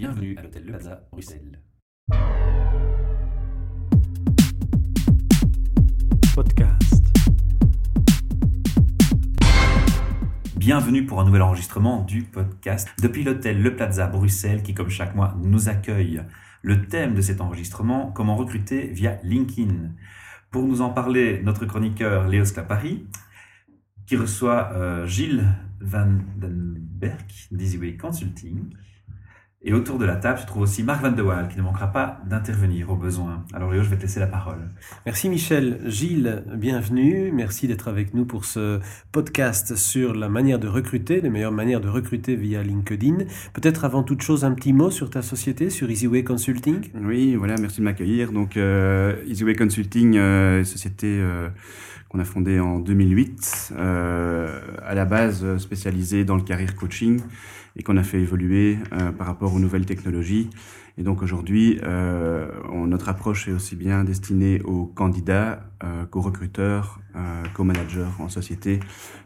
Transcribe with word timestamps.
Bienvenue 0.00 0.34
à 0.38 0.42
l'hôtel 0.42 0.64
Le 0.64 0.70
Plaza, 0.70 1.06
Bruxelles. 1.12 1.60
Podcast. 6.34 7.04
Bienvenue 10.56 11.04
pour 11.04 11.20
un 11.20 11.26
nouvel 11.26 11.42
enregistrement 11.42 12.02
du 12.02 12.22
podcast 12.22 12.88
depuis 13.02 13.24
l'hôtel 13.24 13.60
Le 13.60 13.76
Plaza, 13.76 14.06
Bruxelles, 14.06 14.62
qui, 14.62 14.72
comme 14.72 14.88
chaque 14.88 15.14
mois, 15.14 15.36
nous 15.42 15.68
accueille. 15.68 16.22
Le 16.62 16.86
thème 16.86 17.14
de 17.14 17.20
cet 17.20 17.42
enregistrement, 17.42 18.10
comment 18.10 18.36
recruter 18.36 18.86
via 18.86 19.18
LinkedIn. 19.22 19.90
Pour 20.50 20.62
nous 20.62 20.80
en 20.80 20.88
parler, 20.88 21.42
notre 21.42 21.66
chroniqueur 21.66 22.26
Léo 22.26 22.46
Sclapari, 22.46 23.06
qui 24.06 24.16
reçoit 24.16 24.72
euh, 24.72 25.06
Gilles 25.06 25.44
Van 25.78 26.20
den 26.38 26.78
Berg 26.78 27.30
d'EasyWay 27.50 27.98
Consulting. 27.98 28.70
Et 29.62 29.74
autour 29.74 29.98
de 29.98 30.06
la 30.06 30.16
table 30.16 30.38
se 30.38 30.46
trouve 30.46 30.62
aussi 30.62 30.82
Marc 30.82 31.02
Van 31.02 31.12
de 31.12 31.20
Waal, 31.20 31.48
qui 31.48 31.58
ne 31.58 31.62
manquera 31.62 31.88
pas 31.88 32.22
d'intervenir 32.26 32.90
au 32.90 32.96
besoin. 32.96 33.44
Alors 33.52 33.70
Léo, 33.70 33.82
je 33.82 33.90
vais 33.90 33.96
te 33.96 34.02
laisser 34.02 34.18
la 34.18 34.26
parole. 34.26 34.70
Merci 35.04 35.28
Michel. 35.28 35.80
Gilles, 35.84 36.44
bienvenue. 36.54 37.30
Merci 37.30 37.68
d'être 37.68 37.88
avec 37.88 38.14
nous 38.14 38.24
pour 38.24 38.46
ce 38.46 38.80
podcast 39.12 39.76
sur 39.76 40.14
la 40.14 40.30
manière 40.30 40.60
de 40.60 40.66
recruter, 40.66 41.20
les 41.20 41.28
meilleures 41.28 41.52
manières 41.52 41.82
de 41.82 41.90
recruter 41.90 42.36
via 42.36 42.62
LinkedIn. 42.62 43.18
Peut-être 43.52 43.84
avant 43.84 44.02
toute 44.02 44.22
chose 44.22 44.46
un 44.46 44.52
petit 44.52 44.72
mot 44.72 44.90
sur 44.90 45.10
ta 45.10 45.20
société, 45.20 45.68
sur 45.68 45.90
EasyWay 45.90 46.24
Consulting? 46.24 46.88
Oui, 46.94 47.34
voilà, 47.34 47.56
merci 47.60 47.80
de 47.80 47.84
m'accueillir. 47.84 48.32
Donc 48.32 48.56
euh, 48.56 49.14
EasyWay 49.28 49.56
Consulting, 49.56 50.16
euh, 50.16 50.64
société 50.64 51.06
euh, 51.20 51.50
qu'on 52.10 52.18
a 52.18 52.24
fondée 52.24 52.58
en 52.58 52.80
2008, 52.80 53.72
euh, 53.76 54.60
à 54.82 54.94
la 54.96 55.04
base 55.04 55.44
euh, 55.44 55.58
spécialisée 55.58 56.24
dans 56.24 56.34
le 56.34 56.42
career 56.42 56.74
coaching 56.74 57.20
et 57.76 57.84
qu'on 57.84 57.96
a 57.96 58.02
fait 58.02 58.20
évoluer 58.20 58.78
euh, 58.92 59.12
par 59.12 59.28
rapport 59.28 59.54
aux 59.54 59.60
nouvelles 59.60 59.86
technologies. 59.86 60.50
Et 60.98 61.04
donc 61.04 61.22
aujourd'hui, 61.22 61.80
notre 61.82 63.08
approche 63.08 63.48
est 63.48 63.52
aussi 63.52 63.74
bien 63.74 64.04
destinée 64.04 64.60
aux 64.62 64.84
candidats 64.84 65.64
qu'aux 66.10 66.20
recruteurs, 66.20 67.00
qu'aux 67.54 67.64
managers 67.64 68.08
en 68.18 68.28
société. 68.28 68.80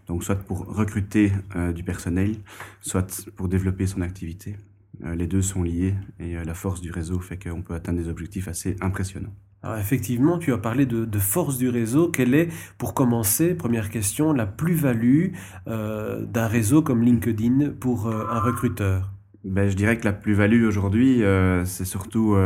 Donc 0.06 0.22
soit 0.22 0.36
pour 0.36 0.66
recruter 0.66 1.32
du 1.74 1.82
personnel, 1.82 2.36
soit 2.80 3.26
pour 3.34 3.48
développer 3.48 3.88
son 3.88 4.02
activité. 4.02 4.56
Les 5.02 5.26
deux 5.26 5.42
sont 5.42 5.64
liés 5.64 5.94
et 6.20 6.34
la 6.34 6.54
force 6.54 6.80
du 6.80 6.92
réseau 6.92 7.18
fait 7.18 7.42
qu'on 7.42 7.62
peut 7.62 7.74
atteindre 7.74 7.98
des 7.98 8.08
objectifs 8.08 8.46
assez 8.46 8.76
impressionnants. 8.80 9.34
Effectivement, 9.78 10.38
tu 10.38 10.52
as 10.52 10.58
parlé 10.58 10.86
de, 10.86 11.18
force 11.18 11.56
du 11.56 11.68
réseau. 11.68 12.08
Quelle 12.08 12.34
est, 12.34 12.48
pour 12.78 12.94
commencer, 12.94 13.54
première 13.54 13.90
question, 13.90 14.32
la 14.32 14.46
plus-value 14.46 15.28
euh, 15.68 16.24
d'un 16.24 16.46
réseau 16.46 16.82
comme 16.82 17.02
LinkedIn 17.02 17.70
pour 17.80 18.06
euh, 18.06 18.26
un 18.30 18.40
recruteur? 18.40 19.10
Ben, 19.44 19.68
je 19.68 19.76
dirais 19.76 19.96
que 19.96 20.04
la 20.04 20.12
plus-value 20.12 20.64
aujourd'hui, 20.64 21.22
euh, 21.22 21.64
c'est 21.64 21.84
surtout 21.84 22.36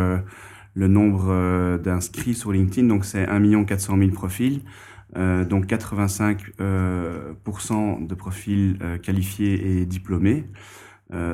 le 0.74 0.88
nombre 0.88 1.78
d'inscrits 1.78 2.34
sur 2.34 2.52
LinkedIn. 2.52 2.86
Donc, 2.86 3.04
c'est 3.04 3.26
1 3.28 3.64
400 3.64 3.98
000 3.98 4.10
profils. 4.10 4.62
Donc, 5.16 5.66
85 5.66 6.52
euh, 6.60 7.32
pourcent 7.42 7.98
de 8.00 8.14
profils 8.14 8.78
qualifiés 9.02 9.80
et 9.80 9.86
diplômés. 9.86 10.44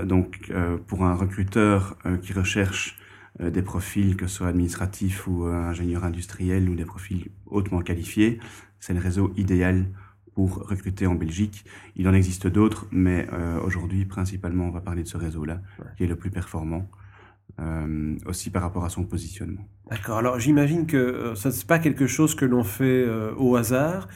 Donc, 0.05 0.52
pour 0.86 1.05
un 1.05 1.14
recruteur 1.14 1.98
qui 2.22 2.32
recherche 2.32 2.96
des 3.40 3.62
profils, 3.62 4.16
que 4.16 4.27
ce 4.27 4.36
soit 4.36 4.48
administratifs 4.48 5.27
ou 5.27 5.46
euh, 5.46 5.52
ingénieurs 5.52 6.04
industriels 6.04 6.68
ou 6.68 6.74
des 6.74 6.84
profils 6.84 7.30
hautement 7.46 7.80
qualifiés, 7.80 8.38
c'est 8.80 8.94
le 8.94 9.00
réseau 9.00 9.32
idéal 9.36 9.86
pour 10.34 10.68
recruter 10.68 11.06
en 11.06 11.14
Belgique. 11.14 11.64
Il 11.96 12.08
en 12.08 12.12
existe 12.14 12.46
d'autres, 12.46 12.86
mais 12.90 13.27
euh, 13.32 13.60
aujourd'hui, 13.60 14.05
principalement, 14.05 14.66
on 14.66 14.70
va 14.70 14.80
parler 14.80 15.02
de 15.02 15.08
ce 15.08 15.16
réseau-là, 15.16 15.60
Ouais. 15.78 15.86
qui 15.96 16.05
est 16.05 16.06
le 16.08 16.16
plus 16.16 16.30
performant, 16.30 16.88
euh, 17.60 18.16
aussi 18.26 18.50
par 18.50 18.62
rapport 18.62 18.84
à 18.84 18.88
son 18.88 19.04
positionnement. 19.04 19.68
D'accord. 19.90 20.16
Alors 20.18 20.40
j'imagine 20.40 20.86
que 20.86 20.96
euh, 20.96 21.34
ça 21.34 21.52
c'est 21.52 21.66
pas 21.66 21.78
quelque 21.78 22.06
chose 22.06 22.34
que 22.34 22.44
l'on 22.46 22.64
fait 22.64 23.05
euh, 23.06 23.32
au 23.36 23.55
hasard 23.55 24.08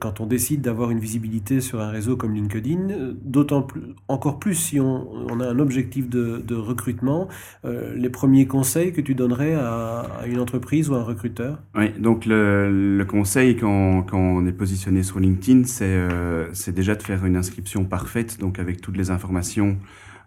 quand 0.00 0.20
on 0.20 0.26
décide 0.26 0.60
d'avoir 0.62 0.90
une 0.90 0.98
visibilité 0.98 1.60
sur 1.60 1.80
un 1.80 1.90
réseau 1.90 2.16
comme 2.16 2.34
LinkedIn. 2.34 3.14
D'autant 3.22 3.62
plus, 3.62 3.82
encore 4.08 4.40
plus 4.40 4.54
si 4.54 4.80
on, 4.80 5.08
on 5.12 5.38
a 5.38 5.46
un 5.46 5.60
objectif 5.60 6.08
de, 6.08 6.42
de 6.44 6.54
recrutement. 6.56 7.28
Les 7.62 8.10
premiers 8.10 8.46
conseils 8.46 8.92
que 8.92 9.00
tu 9.00 9.14
donnerais 9.14 9.54
à, 9.54 10.00
à 10.20 10.26
une 10.26 10.40
entreprise 10.40 10.90
ou 10.90 10.94
à 10.94 10.98
un 10.98 11.04
recruteur? 11.04 11.62
Oui, 11.76 11.90
donc 11.98 12.26
le, 12.26 12.96
le 12.96 13.04
conseil 13.04 13.56
quand, 13.56 14.02
quand 14.02 14.18
on 14.18 14.44
est 14.46 14.52
positionné 14.52 15.04
sur 15.04 15.20
LinkedIn, 15.20 15.62
c'est 15.64 16.74
déjà 16.74 16.96
de 16.96 17.02
faire 17.02 17.24
une 17.24 17.36
inscription 17.36 17.84
parfaite, 17.84 18.40
donc 18.40 18.58
avec 18.58 18.80
toutes 18.80 18.96
les 18.96 19.12
informations 19.12 19.76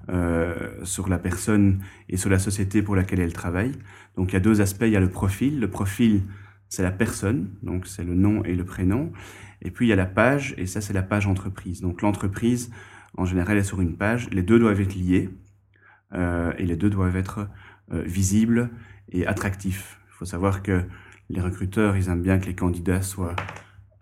euh, 0.10 0.84
sur 0.84 1.10
la 1.10 1.20
personne 1.20 1.82
et 2.08 2.18
sur 2.18 2.30
la 2.30 2.40
société 2.40 2.82
pour 2.82 2.96
laquelle 2.96 3.20
elle 3.20 3.34
travaille. 3.34 3.74
Donc 4.16 4.32
il 4.32 4.34
y 4.34 4.38
a 4.38 4.40
deux 4.40 4.62
aspects, 4.62 4.86
il 4.86 4.92
y 4.92 4.96
a 4.96 5.02
le 5.02 5.10
profil. 5.10 5.60
Le 5.60 5.70
profil, 5.70 6.24
c'est 6.68 6.84
la 6.84 6.92
personne, 6.92 7.50
donc 7.62 7.86
c'est 7.86 8.04
le 8.04 8.16
nom 8.16 8.44
et 8.44 8.56
le 8.56 8.64
prénom. 8.64 9.12
Et 9.62 9.72
puis 9.72 9.88
il 9.88 9.90
y 9.90 9.94
a 9.94 9.98
la 9.98 10.06
page, 10.06 10.56
et 10.58 10.66
ça 10.66 10.82
c'est 10.82 10.94
la 10.94 11.04
page 11.04 11.28
entreprise. 11.28 11.82
Donc 11.82 12.02
l'entreprise, 12.02 12.72
en 13.18 13.26
général, 13.26 13.58
est 13.58 13.64
sur 13.64 13.82
une 13.82 13.98
page. 13.98 14.30
Les 14.32 14.44
deux 14.44 14.58
doivent 14.58 14.82
être 14.82 14.96
liés, 14.96 15.30
euh, 16.14 16.54
et 16.58 16.66
les 16.66 16.76
deux 16.76 16.90
doivent 16.90 17.18
être 17.18 17.48
euh, 17.92 18.02
visibles 18.04 18.70
et 19.12 19.28
attractifs. 19.28 20.00
Il 20.08 20.14
faut 20.14 20.26
savoir 20.26 20.64
que 20.64 20.84
les 21.30 21.42
recruteurs, 21.42 21.96
ils 21.98 22.10
aiment 22.10 22.24
bien 22.24 22.40
que 22.40 22.46
les 22.46 22.56
candidats 22.56 23.02
soient 23.02 23.36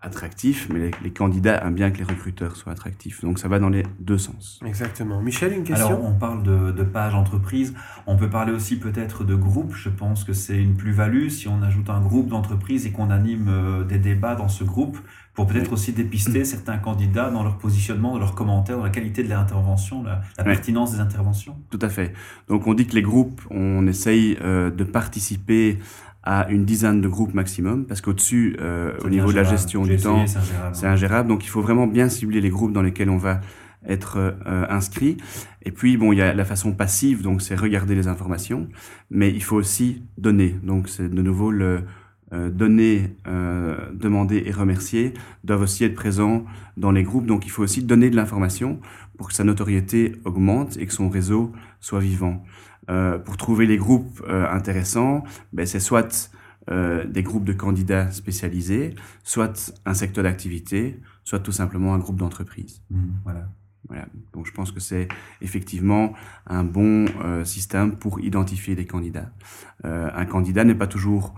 attractifs, 0.00 0.68
mais 0.72 0.78
les, 0.78 0.90
les 1.02 1.10
candidats 1.10 1.62
aiment 1.64 1.74
bien 1.74 1.90
que 1.90 1.98
les 1.98 2.04
recruteurs 2.04 2.56
soient 2.56 2.72
attractifs. 2.72 3.22
Donc 3.22 3.38
ça 3.38 3.48
va 3.48 3.58
dans 3.58 3.68
les 3.68 3.82
deux 3.98 4.18
sens. 4.18 4.60
Exactement. 4.64 5.20
Michel, 5.20 5.52
une 5.52 5.64
question 5.64 5.86
Alors, 5.86 6.04
on 6.04 6.14
parle 6.14 6.42
de, 6.42 6.70
de 6.70 6.82
page 6.84 7.14
entreprise. 7.14 7.74
On 8.06 8.16
peut 8.16 8.30
parler 8.30 8.52
aussi 8.52 8.78
peut-être 8.78 9.24
de 9.24 9.34
groupe. 9.34 9.74
Je 9.74 9.88
pense 9.88 10.24
que 10.24 10.32
c'est 10.32 10.60
une 10.60 10.76
plus-value 10.76 11.28
si 11.28 11.48
on 11.48 11.62
ajoute 11.62 11.90
un 11.90 12.00
groupe 12.00 12.28
d'entreprise 12.28 12.86
et 12.86 12.92
qu'on 12.92 13.10
anime 13.10 13.48
euh, 13.48 13.84
des 13.84 13.98
débats 13.98 14.36
dans 14.36 14.48
ce 14.48 14.62
groupe 14.64 14.98
pour 15.34 15.46
peut-être 15.46 15.72
aussi 15.72 15.92
dépister 15.92 16.44
certains 16.44 16.78
candidats 16.78 17.30
dans 17.30 17.44
leur 17.44 17.58
positionnement, 17.58 18.12
dans 18.12 18.18
leurs 18.18 18.34
commentaires, 18.34 18.76
dans 18.76 18.82
la 18.82 18.90
qualité 18.90 19.22
de 19.22 19.28
leur 19.28 19.38
intervention, 19.38 20.02
la, 20.02 20.20
la 20.36 20.42
pertinence 20.42 20.90
des 20.92 20.98
interventions. 20.98 21.56
Tout 21.70 21.78
à 21.80 21.88
fait. 21.88 22.12
Donc 22.48 22.66
on 22.66 22.74
dit 22.74 22.88
que 22.88 22.96
les 22.96 23.02
groupes, 23.02 23.40
on 23.50 23.86
essaye 23.86 24.36
euh, 24.42 24.68
de 24.70 24.82
participer 24.82 25.78
à 26.22 26.48
une 26.50 26.64
dizaine 26.64 27.00
de 27.00 27.08
groupes 27.08 27.34
maximum, 27.34 27.86
parce 27.86 28.00
qu'au-dessus, 28.00 28.56
euh, 28.60 28.92
au 29.04 29.08
niveau 29.08 29.30
de 29.30 29.36
la 29.36 29.44
gestion 29.44 29.84
du 29.84 29.96
temps, 29.96 30.22
essayé, 30.22 30.26
c'est 30.26 30.38
ingérable. 30.38 30.76
c'est 30.76 30.86
ingérable. 30.86 31.28
Donc 31.28 31.44
il 31.44 31.48
faut 31.48 31.62
vraiment 31.62 31.86
bien 31.86 32.08
cibler 32.08 32.40
les 32.40 32.50
groupes 32.50 32.72
dans 32.72 32.82
lesquels 32.82 33.10
on 33.10 33.16
va 33.16 33.40
être 33.86 34.18
euh, 34.18 34.66
inscrit. 34.68 35.16
Et 35.62 35.70
puis 35.70 35.96
bon, 35.96 36.12
il 36.12 36.18
y 36.18 36.22
a 36.22 36.34
la 36.34 36.44
façon 36.44 36.72
passive, 36.72 37.22
donc 37.22 37.42
c'est 37.42 37.54
regarder 37.54 37.94
les 37.94 38.08
informations, 38.08 38.68
mais 39.10 39.30
il 39.30 39.42
faut 39.42 39.56
aussi 39.56 40.02
donner. 40.18 40.56
Donc 40.62 40.88
c'est 40.88 41.08
de 41.08 41.22
nouveau 41.22 41.50
le 41.50 41.82
euh, 42.34 42.50
donner, 42.50 43.16
euh, 43.26 43.74
demander 43.94 44.42
et 44.44 44.50
remercier 44.50 45.14
doivent 45.44 45.62
aussi 45.62 45.84
être 45.84 45.94
présents 45.94 46.44
dans 46.76 46.90
les 46.90 47.02
groupes. 47.02 47.24
Donc 47.24 47.46
il 47.46 47.50
faut 47.50 47.62
aussi 47.62 47.82
donner 47.82 48.10
de 48.10 48.16
l'information 48.16 48.80
pour 49.16 49.28
que 49.28 49.34
sa 49.34 49.44
notoriété 49.44 50.12
augmente 50.26 50.76
et 50.76 50.84
que 50.84 50.92
son 50.92 51.08
réseau 51.08 51.52
soit 51.80 52.00
vivant. 52.00 52.44
Euh, 52.88 53.18
pour 53.18 53.36
trouver 53.36 53.66
les 53.66 53.76
groupes 53.76 54.22
euh, 54.28 54.48
intéressants, 54.50 55.24
ben, 55.52 55.66
c'est 55.66 55.80
soit 55.80 56.30
euh, 56.70 57.06
des 57.06 57.22
groupes 57.22 57.44
de 57.44 57.52
candidats 57.52 58.10
spécialisés, 58.10 58.94
soit 59.24 59.72
un 59.86 59.94
secteur 59.94 60.24
d'activité, 60.24 61.00
soit 61.24 61.40
tout 61.40 61.52
simplement 61.52 61.94
un 61.94 61.98
groupe 61.98 62.16
d'entreprise. 62.16 62.82
Mhm, 62.90 63.20
voilà. 63.24 63.48
Voilà. 63.88 64.06
Donc 64.32 64.46
je 64.46 64.52
pense 64.52 64.70
que 64.70 64.80
c'est 64.80 65.08
effectivement 65.40 66.12
un 66.46 66.64
bon 66.64 67.06
euh, 67.24 67.44
système 67.44 67.96
pour 67.96 68.20
identifier 68.20 68.74
des 68.74 68.86
candidats. 68.86 69.30
Euh, 69.84 70.10
un 70.14 70.26
candidat 70.26 70.64
n'est 70.64 70.74
pas 70.74 70.86
toujours 70.86 71.34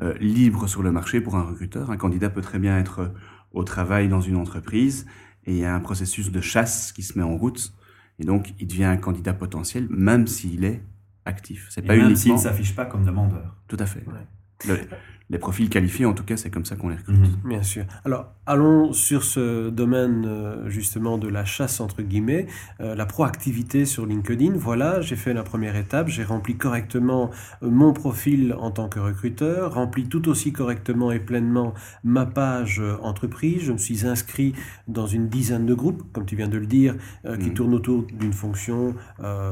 euh, 0.00 0.14
libre 0.18 0.66
sur 0.66 0.82
le 0.82 0.90
marché 0.90 1.20
pour 1.20 1.36
un 1.36 1.42
recruteur. 1.42 1.90
Un 1.90 1.96
candidat 1.96 2.28
peut 2.28 2.40
très 2.40 2.58
bien 2.58 2.78
être 2.78 3.12
au 3.52 3.62
travail 3.62 4.08
dans 4.08 4.20
une 4.20 4.36
entreprise 4.36 5.06
et 5.44 5.52
il 5.52 5.58
y 5.58 5.64
a 5.64 5.74
un 5.74 5.80
processus 5.80 6.32
de 6.32 6.40
chasse 6.40 6.92
qui 6.92 7.02
se 7.02 7.16
met 7.18 7.24
en 7.24 7.36
route 7.36 7.72
et 8.18 8.24
donc 8.24 8.54
il 8.58 8.66
devient 8.66 8.84
un 8.84 8.96
candidat 8.96 9.34
potentiel 9.34 9.86
même 9.90 10.26
s'il 10.26 10.64
est 10.64 10.82
actif. 11.24 11.66
C'est 11.70 11.82
pas 11.82 11.94
même 11.94 12.06
uniquement 12.10 12.16
s'il 12.20 12.32
ne 12.32 12.38
s'affiche 12.38 12.74
pas 12.74 12.84
comme 12.86 13.04
demandeur. 13.04 13.56
tout 13.68 13.76
à 13.78 13.86
fait. 13.86 14.04
Ouais. 14.06 14.26
Le- 14.66 14.80
les 15.32 15.38
profils 15.38 15.68
qualifiés, 15.70 16.04
en 16.06 16.12
tout 16.12 16.22
cas, 16.24 16.36
c'est 16.36 16.50
comme 16.50 16.64
ça 16.66 16.76
qu'on 16.76 16.90
les 16.90 16.96
recrute. 16.96 17.16
Mhm. 17.18 17.48
Bien 17.48 17.62
sûr. 17.62 17.84
Alors, 18.04 18.26
allons 18.46 18.92
sur 18.92 19.24
ce 19.24 19.70
domaine 19.70 20.24
euh, 20.26 20.68
justement 20.68 21.16
de 21.16 21.26
la 21.26 21.44
chasse, 21.46 21.80
entre 21.80 22.02
guillemets, 22.02 22.46
euh, 22.80 22.94
la 22.94 23.06
proactivité 23.06 23.86
sur 23.86 24.04
LinkedIn. 24.04 24.52
Voilà, 24.56 25.00
j'ai 25.00 25.16
fait 25.16 25.32
la 25.32 25.42
première 25.42 25.74
étape, 25.76 26.08
j'ai 26.08 26.22
rempli 26.22 26.56
correctement 26.56 27.30
euh, 27.62 27.70
mon 27.70 27.92
profil 27.94 28.54
en 28.58 28.70
tant 28.70 28.88
que 28.90 29.00
recruteur, 29.00 29.72
rempli 29.74 30.06
tout 30.06 30.28
aussi 30.28 30.52
correctement 30.52 31.10
et 31.12 31.18
pleinement 31.18 31.72
ma 32.04 32.26
page 32.26 32.82
entreprise. 33.02 33.62
Je 33.62 33.72
me 33.72 33.78
suis 33.78 34.06
inscrit 34.06 34.52
dans 34.86 35.06
une 35.06 35.28
dizaine 35.28 35.64
de 35.64 35.72
groupes, 35.74 36.02
comme 36.12 36.26
tu 36.26 36.36
viens 36.36 36.48
de 36.48 36.58
le 36.58 36.66
dire, 36.66 36.94
euh, 37.24 37.38
qui 37.38 37.48
Mhm. 37.48 37.54
tournent 37.54 37.74
autour 37.74 38.04
d'une 38.20 38.34
fonction 38.34 38.94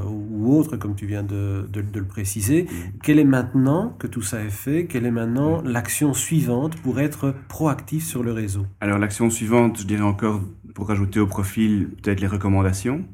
ou 0.06 0.55
autre, 0.56 0.77
comme 0.77 0.94
tu 0.94 1.06
viens 1.06 1.23
de, 1.23 1.67
de- 1.73 1.81
de 1.81 1.99
le 2.00 2.05
préciser. 2.06 2.65
Mhm. 2.65 2.93
Quelle 3.03 3.19
est 3.19 3.25
maintenant 3.25 3.94
que 3.99 4.06
tout 4.06 4.23
ça 4.23 4.43
est 4.43 4.50
fait, 4.50 4.85
quelle 4.87 5.06
est 5.06 5.11
maintenant 5.11 5.62
l'action 5.70 6.12
suivante 6.12 6.76
pour 6.76 7.00
être 7.00 7.34
proactif 7.49 8.05
sur 8.05 8.22
le 8.22 8.32
réseau 8.32 8.67
Alors 8.81 8.99
l'action 8.99 9.31
suivante, 9.31 9.81
je 9.81 9.87
dirais 9.87 10.02
encore, 10.02 10.40
pour 10.75 10.88
rajouter 10.88 11.20
au 11.20 11.26
profil, 11.26 11.90
peut-être 12.02 12.20
les 12.20 12.26
recommandations. 12.26 13.05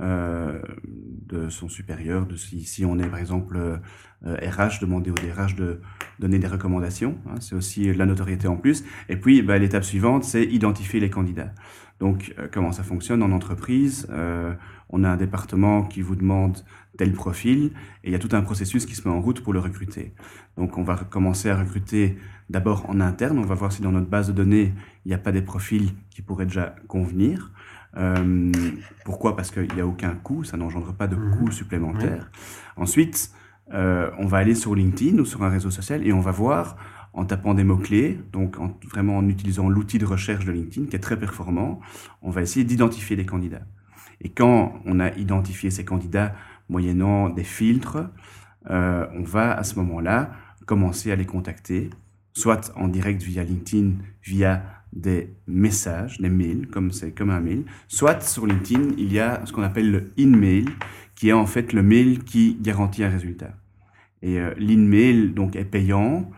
Euh, 0.00 0.58
de 0.84 1.50
son 1.50 1.68
supérieur, 1.68 2.26
de 2.26 2.34
si, 2.34 2.84
on 2.84 2.98
est 2.98 3.06
par 3.06 3.18
exemple 3.18 3.80
RH, 4.24 4.80
demander 4.80 5.10
au 5.10 5.14
DRH 5.14 5.54
de 5.54 5.80
donner 6.18 6.38
des 6.38 6.46
recommandations. 6.46 7.18
Hein, 7.26 7.36
c'est 7.40 7.54
aussi 7.54 7.92
la 7.92 8.06
notoriété 8.06 8.48
en 8.48 8.56
plus. 8.56 8.84
Et 9.08 9.16
puis, 9.16 9.42
bah, 9.42 9.58
l'étape 9.58 9.84
suivante, 9.84 10.24
c'est 10.24 10.44
identifier 10.44 10.98
les 10.98 11.10
candidats. 11.10 11.52
Donc, 12.00 12.34
comment 12.52 12.72
ça 12.72 12.82
fonctionne 12.82 13.22
en 13.22 13.30
entreprise? 13.32 14.08
On 14.90 15.04
a 15.04 15.08
un 15.08 15.16
département 15.16 15.84
qui 15.84 16.02
vous 16.02 16.16
demande 16.16 16.58
tel 16.98 17.12
profil 17.12 17.72
et 18.04 18.08
il 18.08 18.12
y 18.12 18.14
a 18.14 18.18
tout 18.18 18.28
un 18.32 18.42
processus 18.42 18.86
qui 18.86 18.94
se 18.94 19.08
met 19.08 19.14
en 19.14 19.20
route 19.20 19.42
pour 19.42 19.52
le 19.52 19.58
recruter. 19.58 20.12
Donc, 20.56 20.78
on 20.78 20.82
va 20.82 20.96
commencer 20.96 21.48
à 21.48 21.56
recruter 21.56 22.18
d'abord 22.50 22.88
en 22.88 23.00
interne. 23.00 23.38
On 23.38 23.46
va 23.46 23.54
voir 23.54 23.72
si 23.72 23.82
dans 23.82 23.92
notre 23.92 24.08
base 24.08 24.28
de 24.28 24.32
données, 24.32 24.74
il 25.04 25.08
n'y 25.08 25.14
a 25.14 25.18
pas 25.18 25.32
des 25.32 25.42
profils 25.42 25.90
qui 26.10 26.22
pourraient 26.22 26.46
déjà 26.46 26.74
convenir. 26.88 27.50
Euh, 27.96 28.50
pourquoi? 29.04 29.36
Parce 29.36 29.50
qu'il 29.50 29.72
n'y 29.74 29.80
a 29.80 29.86
aucun 29.86 30.14
coût, 30.14 30.44
ça 30.44 30.56
n'engendre 30.56 30.92
pas 30.92 31.06
de 31.06 31.16
mhm. 31.16 31.38
coût 31.38 31.50
supplémentaire. 31.50 32.30
Ensuite, 32.76 33.32
euh, 33.74 34.10
on 34.18 34.26
va 34.26 34.38
aller 34.38 34.54
sur 34.54 34.74
LinkedIn 34.74 35.18
ou 35.18 35.24
sur 35.24 35.42
un 35.42 35.48
réseau 35.48 35.70
social 35.70 36.06
et 36.06 36.12
on 36.12 36.20
va 36.20 36.30
voir 36.30 36.76
en 37.14 37.24
tapant 37.24 37.52
des 37.54 37.64
mots-clés, 37.64 38.18
donc 38.32 38.58
en, 38.58 38.78
vraiment 38.90 39.18
en 39.18 39.28
utilisant 39.28 39.68
l'outil 39.68 39.98
de 39.98 40.06
recherche 40.06 40.46
de 40.46 40.52
LinkedIn 40.52 40.86
qui 40.86 40.96
est 40.96 41.00
très 41.00 41.18
performant, 41.18 41.80
on 42.22 42.30
va 42.30 42.40
essayer 42.40 42.64
d'identifier 42.64 43.16
les 43.16 43.26
candidats. 43.26 43.66
Et 44.22 44.30
quand 44.30 44.80
on 44.86 44.98
a 45.00 45.10
identifié 45.16 45.70
ces 45.70 45.84
candidats 45.84 46.34
moyennant 46.68 47.28
des 47.28 47.44
filtres, 47.44 47.98
euh, 48.70 49.06
on 49.14 49.22
va 49.22 49.52
à 49.52 49.64
ce 49.64 49.76
moment-là 49.76 50.32
commencer 50.66 51.10
à 51.10 51.16
les 51.16 51.26
contacter 51.26 51.90
soit 52.34 52.72
en 52.76 52.88
direct 52.88 53.22
via 53.22 53.44
LinkedIn, 53.44 53.92
via 54.22 54.62
des 54.92 55.34
messages, 55.46 56.20
des 56.20 56.28
mails, 56.28 56.68
comme 56.68 56.92
c'est 56.92 57.12
comme 57.12 57.30
un 57.30 57.40
mail, 57.40 57.64
soit 57.88 58.22
sur 58.22 58.46
LinkedIn, 58.46 58.94
il 58.98 59.12
y 59.12 59.18
a 59.18 59.44
ce 59.46 59.52
qu'on 59.52 59.62
appelle 59.62 59.90
le 59.90 60.12
in-mail, 60.18 60.68
qui 61.14 61.28
est 61.28 61.32
en 61.32 61.46
fait 61.46 61.72
le 61.72 61.82
mail 61.82 62.24
qui 62.24 62.58
garantit 62.60 63.04
un 63.04 63.08
résultat. 63.08 63.54
Et 64.22 64.38
euh, 64.38 64.54
l'in-mail 64.58 65.34
donc 65.34 65.56
est 65.56 65.64
payant, 65.64 66.30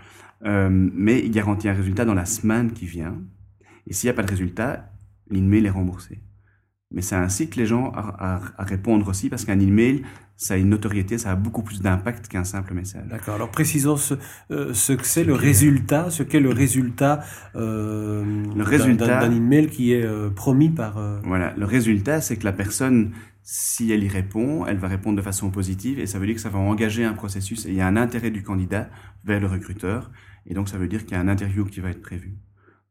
euh, 0.45 0.69
mais 0.71 1.21
il 1.21 1.31
garantit 1.31 1.69
un 1.69 1.75
résultat 1.75 2.05
dans 2.05 2.15
la 2.15 2.27
semaine 2.27 2.73
qui 2.73 2.87
vient. 2.87 3.17
Et 3.87 3.93
s'il 3.93 4.09
n'y 4.09 4.13
a 4.13 4.15
pas 4.15 4.23
de 4.23 4.31
résultat, 4.31 4.91
l'in-mail 5.31 5.67
est 5.67 5.71
remboursé. 5.71 6.21
Mais 6.95 7.03
ça 7.03 7.21
incite 7.21 7.57
les 7.57 7.67
gens 7.67 7.93
à, 7.95 8.41
à 8.57 8.65
répondre 8.65 9.07
aussi 9.09 9.29
parce 9.29 9.45
qu'un 9.45 9.61
email, 9.61 10.03
ça 10.37 10.55
a 10.55 10.57
une 10.57 10.69
notoriété, 10.69 11.19
ça 11.19 11.31
a 11.33 11.37
beaucoup 11.37 11.63
plus 11.63 11.81
d'impact 11.81 12.29
qu'un 12.29 12.45
simple 12.45 12.75
message. 12.75 13.07
D'accord. 13.09 13.35
Alors 13.35 13.51
précisons 13.51 13.97
ce, 13.97 14.15
euh, 14.51 14.75
ce 14.75 14.93
que 14.93 15.07
c'est 15.07 15.25
le 15.25 15.35
résultat, 15.35 16.11
ce 16.11 16.23
qu'est 16.23 16.41
le 16.41 16.51
résultat, 16.51 17.21
euh, 17.55 18.25
le 18.55 18.63
résultat 18.65 19.21
d'un 19.21 19.35
email 19.35 19.69
qui 19.69 19.93
est 19.93 20.05
euh, 20.05 20.31
promis 20.31 20.71
par. 20.71 20.99
Euh, 20.99 21.21
voilà, 21.25 21.55
le 21.57 21.65
résultat, 21.65 22.21
c'est 22.21 22.37
que 22.37 22.45
la 22.45 22.53
personne, 22.53 23.13
si 23.43 23.93
elle 23.93 24.03
y 24.03 24.09
répond, 24.09 24.67
elle 24.67 24.79
va 24.79 24.89
répondre 24.89 25.17
de 25.17 25.23
façon 25.23 25.51
positive 25.51 26.01
et 26.01 26.07
ça 26.07 26.19
veut 26.19 26.27
dire 26.27 26.35
que 26.35 26.41
ça 26.41 26.51
va 26.51 26.59
engager 26.59 27.05
un 27.05 27.15
processus 27.15 27.67
et 27.67 27.71
il 27.71 27.77
y 27.77 27.81
a 27.81 27.87
un 27.87 27.97
intérêt 27.97 28.31
du 28.31 28.43
candidat 28.43 28.89
vers 29.25 29.41
le 29.41 29.47
recruteur 29.47 30.11
et 30.47 30.55
donc 30.55 30.69
ça 30.69 30.79
veut 30.79 30.89
dire 30.89 31.05
qu'il 31.05 31.13
y 31.13 31.17
a 31.17 31.21
un 31.21 31.29
interview 31.29 31.65
qui 31.65 31.81
va 31.81 31.91
être 31.91 32.03
prévu. 32.03 32.37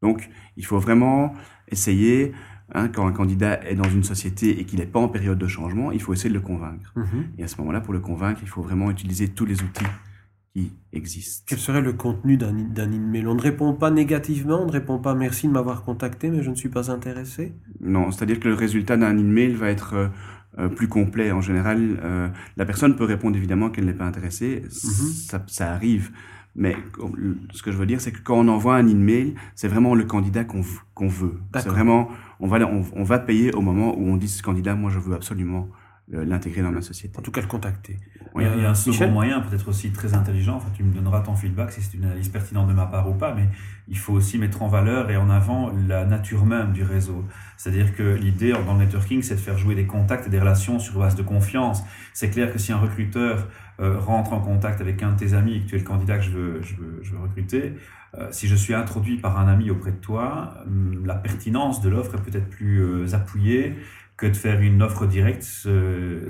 Donc 0.01 0.29
il 0.57 0.65
faut 0.65 0.79
vraiment 0.79 1.33
essayer 1.69 2.33
Hein, 2.74 2.88
quand 2.88 3.06
un 3.06 3.12
candidat 3.12 3.63
est 3.68 3.75
dans 3.75 3.89
une 3.89 4.04
société 4.04 4.60
et 4.60 4.65
qu'il 4.65 4.80
n'est 4.80 4.86
pas 4.86 5.00
en 5.00 5.10
période 5.10 5.38
de 5.38 5.48
changement, 5.48 5.92
il 5.92 6.01
faut 6.01 6.13
essayer 6.13 6.30
de 6.30 6.36
le 6.36 6.42
convaincre. 6.42 6.94
Mhm. 6.95 7.25
Et 7.38 7.44
à 7.44 7.48
ce 7.48 7.57
moment-là, 7.57 7.81
pour 7.81 7.94
le 7.94 8.00
convaincre, 8.00 8.39
il 8.42 8.48
faut 8.48 8.62
vraiment 8.62 8.89
utiliser 8.89 9.27
tous 9.27 9.45
les 9.45 9.62
outils 9.62 9.86
qui 10.56 10.71
existent. 10.92 11.44
Quel 11.48 11.60
serait 11.60 11.81
le 11.81 11.94
contenu 11.94 12.38
d'un 12.38 12.92
email? 12.92 13.27
On 13.27 13.36
ne 13.36 13.42
répond 13.42 13.74
pas 13.74 13.92
négativement, 13.92 14.62
on 14.62 14.68
ne 14.68 14.71
répond 14.71 15.00
pas 15.00 15.13
merci 15.13 15.48
de 15.48 15.51
m'avoir 15.51 15.83
contacté, 15.83 16.30
mais 16.30 16.42
je 16.42 16.50
ne 16.50 16.56
suis 16.56 16.69
pas 16.69 16.89
intéressé? 16.89 17.54
Non, 17.81 18.12
c'est-à-dire 18.12 18.39
que 18.39 18.48
le 18.48 18.54
résultat 18.54 18.98
d'un 18.98 19.18
email 19.18 19.54
va 19.54 19.69
être 19.69 19.94
euh, 19.94 20.07
euh, 20.60 20.69
plus 20.69 20.88
complet. 20.88 21.31
En 21.31 21.42
général, 21.42 22.00
euh, 22.04 22.30
la 22.56 22.65
personne 22.65 22.95
peut 22.95 23.06
répondre 23.06 23.36
évidemment 23.36 23.69
qu'elle 23.69 23.86
n'est 23.86 23.94
pas 23.94 24.06
intéressée, 24.06 24.62
mhm. 24.63 24.69
ça, 24.69 25.44
ça, 25.48 25.71
arrive. 25.71 26.12
Mais 26.56 26.75
ce 27.51 27.63
que 27.63 27.71
je 27.71 27.77
veux 27.77 27.88
dire, 27.88 28.00
c'est 28.00 28.12
que 28.12 28.21
quand 28.21 28.38
on 28.38 28.48
envoie 28.48 28.75
un 28.75 28.88
email, 28.88 29.33
c'est 29.56 29.68
vraiment 29.68 29.95
le 29.95 30.04
candidat 30.06 30.44
qu'on 30.44 30.62
qu'on 30.94 31.07
veut. 31.07 31.39
C'est 31.56 31.68
vraiment 31.68 32.10
on 32.44 32.48
va, 32.48 32.60
on, 32.68 33.04
va 33.04 33.19
payer 33.19 33.54
au 33.54 33.62
moment 33.62 33.98
où 33.98 34.06
on 34.06 34.18
dit 34.18 34.28
ce 34.28 34.44
candidat, 34.44 34.75
moi 34.75 34.92
je 34.92 35.00
veux 35.00 35.16
absolument 35.16 35.69
euh, 36.13 36.25
l'intégrer 36.25 36.62
dans 36.62 36.74
ma 36.74 36.81
société. 36.81 37.18
En 37.18 37.22
tout 37.22 37.31
cas, 37.31 37.40
le 37.40 37.48
contacter. 37.48 37.95
il, 38.36 38.42
y 38.42 38.45
a, 38.45 38.69
un 38.69 38.75
second 38.75 39.07
moyen, 39.07 39.40
peut-être 39.40 39.69
aussi 39.69 39.92
très 39.92 40.13
intelligent, 40.13 40.57
enfin, 40.57 40.68
tu 40.75 40.84
me 40.84 40.94
donneras 40.94 41.22
ton 41.22 41.36
feedback 41.36 41.72
si 41.72 41.81
c'est 41.81 41.95
une 41.95 42.04
analyse 42.04 42.28
pertinente 42.28 42.68
de 42.68 42.74
ma 42.74 42.86
part 42.86 43.10
ou 43.10 43.13
pas, 43.13 43.34
mais 43.34 43.48
il 43.88 43.98
faut 43.98 44.12
aussi 44.12 44.38
mettre 44.38 44.62
en 44.62 44.68
valeur 44.68 45.10
et 45.10 45.16
en 45.16 45.30
avant 45.30 45.72
la 45.88 46.06
nature 46.06 46.45
même 46.45 46.74
du 46.74 46.84
réseau. 46.84 47.24
C'est-à-dire 47.56 47.95
que 47.95 48.04
l'idée 48.04 48.51
dans 48.51 48.74
le 48.74 48.80
networking, 48.80 49.22
c'est 49.22 49.36
de 49.36 49.39
faire 49.39 49.57
jouer 49.57 49.75
des 49.75 49.86
contacts 49.86 50.28
et 50.28 50.30
des 50.30 50.39
relations 50.39 50.80
sur 50.80 51.00
base 51.00 51.16
de 51.16 51.24
confiance. 51.24 51.81
C'est 52.13 52.30
clair 52.30 52.51
que 52.51 52.60
si 52.60 52.74
un 52.74 52.78
recruteur 52.80 53.48
euh, 53.80 53.98
rentre 53.98 54.34
en 54.34 54.42
contact 54.42 54.81
avec 54.81 55.01
un 55.01 55.13
de 55.13 55.18
tes 55.19 55.34
amis 55.34 55.56
et 55.56 55.60
que 55.62 55.68
tu 55.68 55.75
es 55.75 55.80
le 55.80 55.86
candidat 55.86 56.18
que 56.18 56.25
je 56.25 56.31
veux, 56.31 56.62
je 56.62 56.75
veux, 56.75 57.00
je 57.01 57.13
veux 57.13 57.19
recruter, 57.19 57.75
euh, 58.18 58.27
si 58.31 58.48
je 58.48 58.56
suis 58.56 58.74
introduit 58.74 59.18
par 59.18 59.39
un 59.39 59.48
ami 59.48 59.71
auprès 59.71 59.92
de 59.92 59.98
toi, 59.98 60.56
hum, 60.65 61.06
la 61.06 61.15
pertinence 61.15 61.81
de 61.81 61.89
l'offre 61.89 62.15
est 62.15 62.21
peut-être 62.21 62.50
plus 62.50 62.80
euh, 62.80 63.13
appuyée 63.13 63.75
que 64.18 64.27
de 64.27 64.36
faire 64.36 64.62
une 64.62 64.81
offre 64.83 65.07
directe 65.07 65.44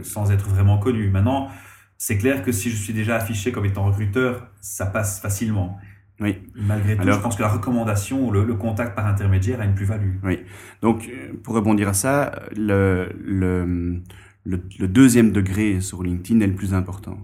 sans 0.03 0.31
être 0.31 0.47
vraiment 0.47 0.77
connu. 0.77 1.09
Maintenant, 1.09 1.49
c'est 1.97 2.17
clair 2.17 2.41
que 2.41 2.53
si 2.53 2.69
je 2.69 2.77
suis 2.77 2.93
déjà 2.93 3.17
affiché 3.17 3.51
comme 3.51 3.65
étant 3.65 3.83
recruteur, 3.83 4.47
ça 4.61 4.85
passe 4.85 5.19
facilement. 5.19 5.77
Oui. 6.21 6.37
Malgré 6.55 6.95
tout, 6.95 7.11
je 7.11 7.17
pense 7.17 7.35
que 7.35 7.41
la 7.41 7.49
recommandation, 7.49 8.31
le, 8.31 8.45
le 8.45 8.55
contact 8.55 8.95
par 8.95 9.05
intermédiaire 9.05 9.59
a 9.59 9.65
une 9.65 9.75
plus-value. 9.75 10.15
Oui. 10.23 10.39
Donc, 10.81 11.11
pour 11.43 11.55
rebondir 11.55 11.89
à 11.89 11.93
ça, 11.93 12.31
le, 12.55 13.09
le, 13.21 14.01
le, 14.45 14.87
deuxième 14.87 15.31
degré 15.31 15.81
sur 15.81 16.03
LinkedIn 16.03 16.39
est 16.41 16.47
le 16.47 16.55
plus 16.55 16.73
important. 16.73 17.17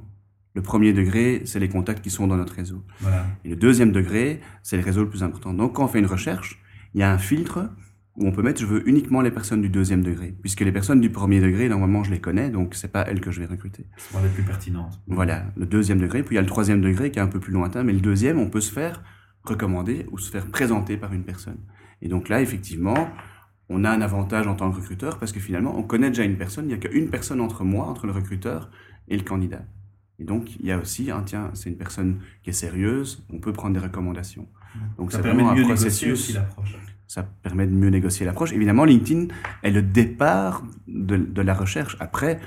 Le 0.56 0.62
premier 0.62 0.94
degré, 0.94 1.44
c'est 1.46 1.60
les 1.60 1.70
contacts 1.70 2.04
qui 2.04 2.10
sont 2.10 2.28
dans 2.28 2.38
notre 2.38 2.54
réseau. 2.54 2.84
Et 3.46 3.50
le 3.50 3.56
deuxième 3.56 3.92
degré, 3.92 4.42
c'est 4.64 4.78
le 4.78 4.84
réseau 4.84 5.04
le 5.04 5.10
plus 5.10 5.24
important. 5.24 5.54
Donc, 5.54 5.74
quand 5.74 5.86
on 5.86 5.88
fait 5.88 6.00
une 6.00 6.06
recherche, 6.06 6.60
il 6.94 7.00
y 7.00 7.04
a 7.04 7.12
un 7.12 7.18
filtre 7.18 7.70
où 8.16 8.28
on 8.28 8.32
peut 8.32 8.42
mettre 8.42 8.60
je 8.60 8.66
veux 8.66 8.88
uniquement 8.88 9.22
les 9.22 9.32
personnes 9.32 9.62
du 9.62 9.70
deuxième 9.70 10.04
degré, 10.04 10.36
puisque 10.42 10.62
les 10.62 10.72
personnes 10.72 11.00
du 11.00 11.10
premier 11.10 11.40
degré, 11.40 11.70
normalement, 11.70 12.04
je 12.04 12.12
les 12.12 12.20
connais, 12.20 12.50
donc 12.50 12.76
c'est 12.76 12.92
pas 12.92 13.04
elles 13.08 13.22
que 13.22 13.32
je 13.32 13.40
vais 13.40 13.46
recruter. 13.46 13.86
C'est 13.98 14.22
les 14.22 14.30
plus 14.30 14.44
pertinentes. 14.44 15.00
Voilà, 15.08 15.46
le 15.56 15.66
deuxième 15.66 16.00
degré. 16.00 16.24
Puis 16.24 16.34
il 16.34 16.38
y 16.38 16.40
a 16.40 16.42
le 16.42 16.48
troisième 16.48 16.82
degré 16.82 17.12
qui 17.12 17.20
est 17.20 17.22
un 17.22 17.28
peu 17.28 17.40
plus 17.40 17.54
lointain, 17.54 17.84
mais 17.84 17.94
le 17.94 18.02
deuxième, 18.02 18.40
on 18.40 18.50
peut 18.50 18.62
se 18.62 18.72
faire 18.72 19.04
recommander 19.44 20.06
ou 20.12 20.18
se 20.18 20.30
faire 20.30 20.48
présenter 20.48 20.98
par 20.98 21.14
une 21.14 21.24
personne. 21.24 21.60
Et 22.02 22.10
donc 22.10 22.28
là, 22.28 22.42
effectivement, 22.42 23.10
on 23.70 23.86
a 23.86 23.90
un 23.90 24.02
avantage 24.02 24.48
en 24.48 24.56
tant 24.56 24.70
que 24.72 24.78
recruteur 24.78 25.18
parce 25.18 25.32
que 25.32 25.40
finalement, 25.40 25.78
on 25.78 25.84
connaît 25.84 26.10
déjà 26.10 26.24
une 26.24 26.38
personne. 26.38 26.66
Il 26.66 26.70
n'y 26.70 26.74
a 26.74 26.78
qu'une 26.78 27.10
personne 27.10 27.40
entre 27.40 27.64
moi, 27.64 27.86
entre 27.86 28.06
le 28.06 28.12
recruteur 28.12 28.70
et 29.08 29.16
le 29.16 29.24
candidat. 29.24 29.64
Et 30.20 30.24
donc, 30.24 30.56
il 30.60 30.66
y 30.66 30.72
a 30.72 30.78
aussi, 30.78 31.12
un, 31.12 31.22
tiens, 31.24 31.52
c'est 31.54 31.70
une 31.70 31.78
personne 31.78 32.20
qui 32.44 32.50
est 32.50 32.54
sérieuse, 32.54 33.24
on 33.32 33.40
peut 33.40 33.54
prendre 33.54 33.74
des 33.74 33.80
recommandations. 33.80 34.48
Donc, 34.98 35.12
ça 35.12 35.20
permet 35.20 35.44
de 35.44 35.50
mieux 35.50 35.64
négocier 35.64 36.12
aussi 36.12 36.34
l'approche. 36.34 36.78
Ça 37.08 37.24
permet 37.24 37.66
de 37.66 37.72
mieux 37.74 37.90
négocier 37.90 38.26
l'approche. 38.26 38.52
Évidemment, 38.52 38.86
LinkedIn 38.86 39.28
est 39.64 39.72
le 39.72 39.82
départ 39.82 40.64
de, 40.88 41.18
de, 41.18 41.42
la 41.42 41.56
recherche. 41.56 41.98
Après, 42.00 42.40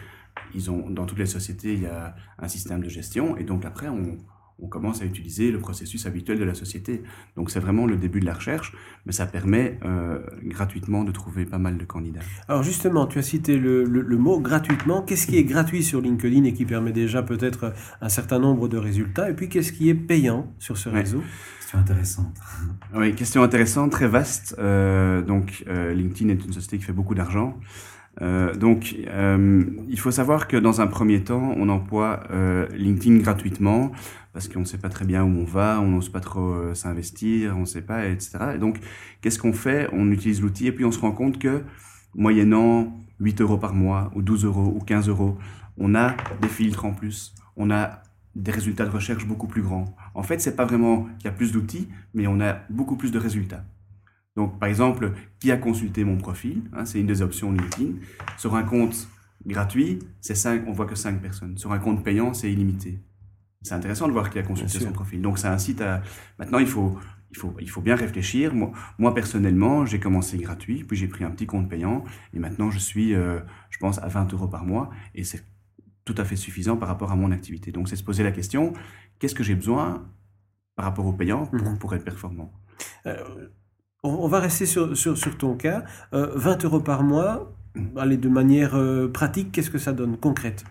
ils 0.55 0.71
ont, 0.71 0.89
dans 0.89 1.05
toutes 1.05 1.19
les 1.19 1.27
sociétés, 1.27 1.73
il 1.75 1.83
y 1.83 1.87
a 1.87 2.15
un 2.39 2.47
système 2.47 2.81
de 2.81 2.89
gestion. 2.89 3.37
Et 3.39 3.45
donc, 3.45 3.65
après, 3.65 3.89
on, 3.89 4.19
on 4.59 4.69
commence 4.69 5.03
à 5.03 5.05
utiliser 5.05 5.51
le 5.51 5.59
processus 5.59 6.07
habituel 6.07 6.39
de 6.39 6.45
la 6.45 6.55
société. 6.55 7.03
Donc 7.37 7.51
c'est 7.51 7.61
vraiment 7.61 7.87
le 7.87 7.97
début 7.97 8.21
de 8.21 8.27
la 8.27 8.35
recherche, 8.35 8.75
mais 9.07 9.13
ça 9.13 9.27
permet 9.27 9.79
euh, 9.85 10.21
gratuitement 10.45 11.05
de 11.05 11.13
trouver 11.13 11.45
pas 11.45 11.59
mal 11.59 11.79
de 11.79 11.85
candidats. 11.85 12.21
Alors 12.49 12.63
justement, 12.63 13.07
tu 13.07 13.19
as 13.19 13.23
cité 13.23 13.59
le, 13.59 13.85
mot 14.17 14.39
gratuitement. 14.41 15.03
Qu'est-ce 15.03 15.27
qui 15.27 15.37
est 15.37 15.45
gratuit 15.45 15.83
sur 15.83 16.01
LinkedIn 16.01 16.45
et 16.45 16.53
qui 16.53 16.65
permet 16.65 16.93
déjà 16.93 17.23
peut-être 17.23 17.73
un 18.01 18.09
certain 18.09 18.39
nombre 18.39 18.69
de 18.69 18.77
résultats? 18.77 19.31
Et 19.31 19.35
puis 19.35 19.49
qu'est-ce 19.49 19.73
qui 19.73 19.89
est 19.89 19.95
payant 19.95 20.55
sur 20.59 20.79
ce 20.79 20.89
réseau? 20.89 21.23
Question 21.59 21.79
intéressante. 21.79 22.39
Oui, 22.95 23.15
question 23.15 23.43
intéressante, 23.43 23.91
très 23.91 24.09
vaste. 24.09 24.55
Euh, 24.59 25.23
donc 25.23 25.65
euh, 25.69 25.93
LinkedIn 25.93 26.31
est 26.31 26.45
une 26.45 26.53
société 26.53 26.79
qui 26.79 26.85
fait 26.85 26.93
beaucoup 26.93 27.15
d'argent. 27.15 27.59
Euh, 28.21 28.55
donc, 28.55 28.95
euh, 29.09 29.65
il 29.89 29.99
faut 29.99 30.11
savoir 30.11 30.49
que 30.49 30.57
dans 30.57 30.81
un 30.81 30.87
premier 30.87 31.25
temps, 31.25 31.55
on 31.57 31.69
emploie 31.69 32.25
euh, 32.31 32.67
LinkedIn 32.75 33.19
gratuitement 33.19 33.93
parce 34.33 34.49
qu'on 34.49 34.61
ne 34.61 34.65
sait 34.65 34.79
pas 34.79 34.89
très 34.89 35.05
bien 35.05 35.25
où 35.25 35.41
on 35.41 35.45
va, 35.45 35.81
on 35.81 35.89
n'ose 35.89 36.09
pas 36.09 36.21
trop 36.21 36.75
s'investir, 36.75 37.55
on 37.57 37.61
ne 37.61 37.67
sait 37.67 37.83
pas, 37.83 38.07
etc. 38.07 38.39
Et 38.55 38.59
donc, 38.59 38.79
qu'est-ce 39.21 39.39
qu'on 39.39 39.53
fait? 39.53 39.89
On 39.93 40.11
utilise 40.11 40.41
l'outil 40.41 40.67
et 40.67 40.73
puis 40.73 40.87
on 40.87 40.93
se 40.93 40.99
rend 40.99 41.13
compte 41.13 41.39
que, 41.39 41.63
moyennant 42.15 42.99
8 43.21 43.43
euros 43.43 43.59
par 43.59 43.75
mois, 43.75 44.11
ou 44.15 44.23
12 44.23 44.47
euros, 44.47 44.73
ou 44.75 44.81
15 44.81 45.09
euros, 45.11 45.37
on 45.77 45.95
a 45.95 46.17
des 46.41 46.49
filtres 46.49 46.87
en 46.87 46.93
plus, 46.93 47.35
on 47.57 47.71
a 47.71 48.03
des 48.35 48.53
résultats 48.53 48.87
de 48.87 48.91
recherche 48.91 49.27
beaucoup 49.27 49.47
plus 49.47 49.61
grands. 49.61 49.95
En 50.15 50.23
fait, 50.23 50.41
c'est 50.41 50.57
pas 50.57 50.65
vraiment 50.65 51.09
qu'il 51.19 51.27
y 51.27 51.29
a 51.29 51.33
plus 51.33 51.53
d'outils, 51.53 51.89
mais 52.15 52.27
on 52.27 52.41
a 52.41 52.61
beaucoup 52.71 52.97
plus 52.97 53.13
de 53.13 53.19
résultats. 53.19 53.65
Donc, 54.37 54.59
par 54.59 54.69
exemple, 54.69 55.13
qui 55.39 55.51
a 55.51 55.57
consulté 55.57 56.05
mon 56.05 56.17
profil 56.17 56.63
hein, 56.73 56.85
C'est 56.85 57.01
une 57.01 57.07
des 57.07 57.23
options 57.23 57.53
LinkedIn. 57.53 57.95
Sur 58.39 58.55
un 58.55 58.63
compte 58.63 59.09
gratuit, 59.47 59.99
c'est 60.21 60.35
5, 60.35 60.65
on 60.67 60.73
voit 60.73 60.87
que 60.87 60.95
5 60.95 61.21
personnes. 61.21 61.59
Sur 61.59 61.73
un 61.73 61.79
compte 61.79 62.03
payant, 62.03 62.33
c'est 62.33 62.51
illimité. 62.51 63.01
C'est 63.63 63.75
intéressant 63.75 64.07
de 64.09 64.13
voir 64.13 64.31
qui 64.31 64.39
a 64.39 64.43
consulté 64.43 64.81
son 64.81 64.93
profil. 64.93 65.21
Donc, 65.23 65.39
ça 65.39 65.53
incite 65.53 65.81
à... 65.81 66.03
Maintenant, 66.39 66.59
il 66.59 66.67
faut, 66.67 66.99
il 67.31 67.37
faut, 67.39 67.55
il 67.61 67.71
faut 67.71 67.81
bien 67.81 67.97
réfléchir. 67.97 68.55
Moi, 68.55 68.73
moi 68.99 69.15
personnellement, 69.15 69.87
j'ai 69.87 70.01
commencé 70.01 70.37
gratuit, 70.39 70.85
puis 70.85 70.97
j'ai 70.97 71.09
pris 71.09 71.25
un 71.25 71.31
petit 71.31 71.47
compte 71.47 71.69
payant, 71.69 72.05
et 72.35 72.39
maintenant, 72.39 72.71
je 72.71 72.79
suis, 72.79 73.15
euh, 73.15 73.41
je 73.71 73.79
pense, 73.79 73.99
à 73.99 74.09
20 74.09 74.33
euros 74.33 74.49
par 74.49 74.65
mois, 74.65 74.91
et 75.15 75.25
c'est 75.25 75.45
tout 76.05 76.15
à 76.19 76.25
fait 76.25 76.37
suffisant 76.37 76.77
par 76.77 76.89
rapport 76.89 77.13
à 77.13 77.17
mon 77.17 77.31
activité. 77.31 77.71
Donc 77.73 77.89
c'est 77.89 77.97
se 77.97 78.05
poser 78.05 78.23
la 78.23 78.33
question, 78.33 78.73
qu'est-ce 79.19 79.35
que 79.35 79.45
j'ai 79.45 79.55
besoin 79.55 80.09
par 80.75 80.85
rapport 80.85 81.07
au 81.07 81.13
payant 81.13 81.47
pour, 81.47 81.63
Mhm. 81.63 81.79
pour 81.79 81.95
être 81.95 82.05
performant? 82.05 82.53
Euh, 83.07 83.49
on, 84.03 84.11
on 84.11 84.29
va 84.29 84.41
rester 84.41 84.67
sur, 84.67 84.97
sur, 84.97 85.17
sur 85.17 85.37
ton 85.39 85.55
cas. 85.55 85.85
Euh, 86.15 86.31
20 86.35 86.65
euros 86.65 86.81
par 86.81 87.03
mois, 87.03 87.53
allez, 87.97 88.17
de 88.17 88.29
manière 88.29 88.75
euh, 88.75 89.09
pratique, 89.09 89.53
qu'est-ce 89.53 89.71
que 89.71 89.79
ça 89.79 89.93
donne, 89.93 90.17
concrète? 90.17 90.65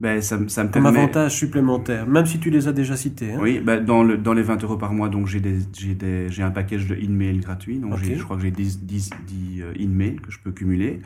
Ben, 0.00 0.20
ça, 0.20 0.36
ça 0.48 0.64
me 0.64 0.68
Comme 0.70 0.82
permet... 0.82 0.98
avantage 0.98 1.36
supplémentaire, 1.36 2.08
même 2.08 2.26
si 2.26 2.40
tu 2.40 2.50
les 2.50 2.66
as 2.66 2.72
déjà 2.72 2.96
cités. 2.96 3.34
hein. 3.34 3.38
Oui, 3.40 3.60
bah, 3.60 3.78
dans, 3.78 4.02
le, 4.02 4.16
dans 4.18 4.32
les 4.32 4.42
20 4.42 4.60
euros 4.64 4.76
par 4.76 4.92
mois, 4.92 5.08
donc 5.08 5.28
j'ai 5.28 5.38
des, 5.38 5.58
j'ai 5.78 5.94
des, 5.94 6.28
j'ai 6.28 6.42
un 6.42 6.50
package 6.50 6.88
de 6.88 6.96
in-mail 6.96 7.40
gratuit. 7.40 7.78
Donc 7.78 7.96
j'ai- 7.98 8.16
je 8.16 8.24
crois 8.24 8.36
que 8.36 8.42
j'ai 8.42 8.50
10, 8.50 8.80
10, 8.84 9.10
10 9.28 9.60
euh, 9.62 9.72
in-mail 9.78 10.20
que 10.20 10.32
je 10.32 10.40
peux 10.40 10.50
cumuler. 10.50 11.02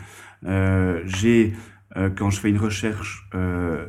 Euh, 0.46 1.02
j'ai, 1.04 1.52
euh, 1.52 1.58
quand 2.16 2.30
je 2.30 2.40
fais 2.40 2.50
une 2.50 2.58
recherche 2.58 3.28
euh, 3.34 3.86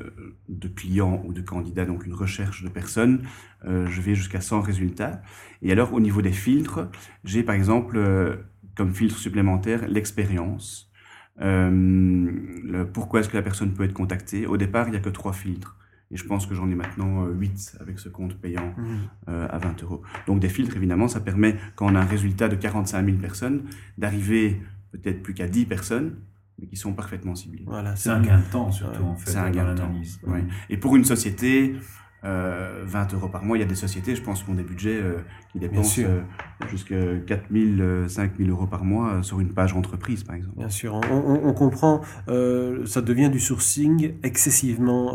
de 0.50 0.68
clients 0.68 1.22
ou 1.26 1.34
de 1.34 1.42
candidats, 1.42 1.86
donc 1.86 2.06
une 2.06 2.14
recherche 2.14 2.64
de 2.64 2.70
personnes, 2.70 3.24
euh, 3.66 3.88
je 3.88 4.02
vais 4.02 4.16
jusqu'à 4.16 4.42
100 4.42 4.62
résultats. 4.62 5.22
Et 5.62 5.72
alors, 5.72 5.94
au 5.94 6.00
niveau 6.00 6.22
des 6.22 6.32
filtres, 6.32 6.88
j'ai 7.24 7.44
par 7.44 7.56
exemple 7.56 7.98
euh, 7.98 8.38
comme 8.76 8.94
filtre 8.94 9.18
supplémentaire 9.18 9.88
l'expérience. 9.88 10.92
Euh, 11.42 11.70
le, 12.64 12.86
pourquoi 12.86 13.20
est-ce 13.20 13.30
que 13.30 13.38
la 13.38 13.44
personne 13.44 13.74
peut 13.74 13.84
être 13.84 13.94
contactée? 13.94 14.46
Au 14.46 14.58
départ, 14.58 14.88
il 14.88 14.92
n'y 14.92 14.98
a 14.98 15.02
que 15.02 15.10
trois 15.10 15.34
filtres. 15.34 15.76
Et 16.10 16.16
je 16.16 16.26
pense 16.26 16.46
que 16.46 16.56
j'en 16.56 16.70
ai 16.70 16.76
maintenant 16.76 17.26
euh, 17.26 17.34
8 17.34 17.78
avec 17.82 18.00
ce 18.00 18.08
compte 18.08 18.40
payant 18.40 18.74
euh, 19.28 19.48
à 19.50 19.58
20 19.58 19.84
euros. 19.84 20.02
Donc 20.26 20.40
des 20.40 20.50
filtres, 20.50 20.78
évidemment, 20.78 21.08
ça 21.08 21.20
permet, 21.20 21.58
quand 21.76 21.92
on 21.92 21.96
a 21.96 22.00
un 22.00 22.06
résultat 22.06 22.48
de 22.48 22.56
45 22.56 23.06
000 23.06 23.18
personnes, 23.18 23.64
d'arriver 23.98 24.62
peut-être 24.92 25.22
plus 25.22 25.34
qu'à 25.34 25.48
10 25.48 25.66
personnes, 25.66 26.16
mais 26.60 26.68
qui 26.68 26.76
sont 26.76 26.94
parfaitement 26.94 27.36
ciblées. 27.36 27.64
Voilà, 27.66 27.96
C'est 27.96 28.10
un 28.10 28.22
gain 28.22 28.40
de 28.40 28.52
temps, 28.52 28.72
surtout, 28.72 29.04
en 29.04 29.16
fait, 29.16 29.32
C'est 29.32 29.38
un 29.38 29.50
gain 29.52 29.72
de 29.74 29.78
temps. 29.78 29.92
Ouais. 30.28 30.44
Et 30.70 30.78
pour 30.78 30.96
une 30.96 31.06
société, 31.06 31.76
euh, 32.26 32.84
20 32.84 33.14
euros 33.14 33.28
par 33.30 33.44
mois, 33.46 33.58
il 33.58 33.60
y 33.60 33.64
a 33.64 33.68
des 33.68 33.76
sociétés, 33.76 34.16
je 34.16 34.24
pense, 34.24 34.42
qui 34.44 34.50
ont 34.50 34.56
des 34.56 34.64
budgets 34.64 35.00
euh, 35.00 35.18
qui 35.52 35.60
dépensent 35.60 36.02
euh, 36.02 36.22
jusqu'à 36.68 36.96
4 37.28 37.44
000, 37.52 37.66
euh, 37.80 38.08
5 38.08 38.32
000 38.40 38.50
euros 38.50 38.66
par 38.66 38.84
mois 38.84 39.14
euh, 39.14 39.22
sur 39.22 39.40
une 39.40 39.54
page 39.54 39.74
entreprise, 39.74 40.24
par 40.24 40.36
exemple. 40.36 40.58
Bien 40.58 40.68
sûr, 40.70 40.96
on, 40.96 41.16
on- 41.16 41.48
on 41.48 41.54
comprend, 41.54 42.02
euh, 42.28 42.86
ça 42.88 43.02
devient 43.04 43.30
du 43.30 43.40
sourcing 43.40 44.14
excessivement 44.24 45.14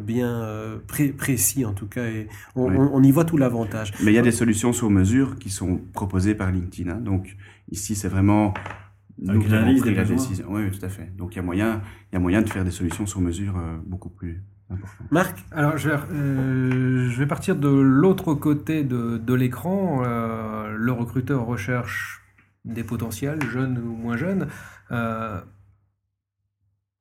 bien 0.00 0.78
pré- 0.86 1.08
précis 1.12 1.64
en 1.64 1.72
tout 1.72 1.86
cas, 1.86 2.04
et 2.06 2.28
on, 2.54 2.68
Oui. 2.70 2.76
on- 2.78 2.90
on 2.94 3.02
y 3.02 3.10
voit 3.10 3.24
tout 3.24 3.36
l'avantage. 3.36 3.92
Mais 4.04 4.12
il 4.12 4.14
y 4.14 4.18
a 4.18 4.22
des 4.22 4.30
solutions 4.32 4.72
sur 4.72 4.90
mesure 4.90 5.38
qui 5.38 5.50
sont 5.50 5.80
proposées 5.92 6.36
par 6.36 6.50
LinkedIn. 6.52 6.90
hein. 6.90 7.00
Donc 7.00 7.36
ici, 7.72 7.94
c'est 7.96 8.08
vraiment 8.08 8.54
pris 9.26 9.82
des 9.82 9.94
la 9.94 10.04
décision. 10.04 10.46
Oui, 10.50 10.64
oui, 10.64 10.78
tout 10.78 10.84
à 10.84 10.88
fait. 10.88 11.14
Donc 11.16 11.34
il 11.34 11.36
y 11.36 11.38
a 11.40 11.42
moyen, 11.42 11.82
il 12.10 12.14
y 12.14 12.16
a 12.16 12.20
moyen 12.20 12.42
de 12.42 12.48
faire 12.48 12.64
des 12.64 12.70
solutions 12.70 13.06
sur 13.06 13.20
mesure 13.20 13.56
euh, 13.56 13.78
beaucoup 13.84 14.10
plus 14.10 14.42
importantes. 14.70 15.10
Marc, 15.10 15.44
Alors, 15.50 15.76
je 15.76 15.90
vais, 15.90 15.96
euh, 16.12 17.08
je 17.08 17.18
vais 17.18 17.26
partir 17.26 17.56
de 17.56 17.68
l'autre 17.68 18.34
côté 18.34 18.84
de, 18.84 19.18
de 19.18 19.34
l'écran. 19.34 20.02
Euh, 20.04 20.74
le 20.76 20.92
recruteur 20.92 21.44
recherche 21.46 22.22
des 22.64 22.84
potentiels, 22.84 23.42
jeunes 23.50 23.78
ou 23.78 23.96
moins 23.96 24.16
jeunes. 24.16 24.48
Euh, 24.90 25.40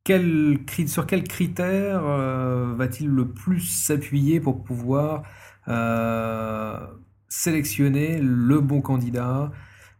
quel 0.04 0.60
sur 0.88 1.06
quels 1.06 1.26
critères 1.26 2.06
euh, 2.06 2.74
va-t-il 2.78 3.10
le 3.10 3.28
plus 3.28 3.60
s'appuyer 3.60 4.40
pour 4.40 4.64
pouvoir 4.64 5.24
euh, 5.68 6.80
sélectionner 7.28 8.20
le 8.22 8.62
bon 8.62 8.82
candidat? 8.82 9.52